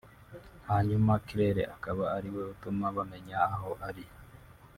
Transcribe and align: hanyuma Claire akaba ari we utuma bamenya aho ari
hanyuma 0.69 1.13
Claire 1.27 1.63
akaba 1.75 2.03
ari 2.17 2.29
we 2.35 2.41
utuma 2.53 2.85
bamenya 2.95 3.37
aho 3.55 3.71
ari 3.87 4.03